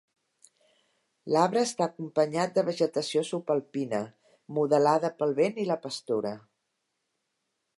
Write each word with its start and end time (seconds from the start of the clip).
L'arbre 1.33 1.61
està 1.65 1.87
acompanyat 1.87 2.55
de 2.55 2.63
vegetació 2.69 3.23
subalpina, 3.31 3.99
modelada 4.59 5.13
pel 5.21 5.37
vent 5.41 5.61
i 5.65 5.67
la 5.73 5.79
pastura. 5.85 6.33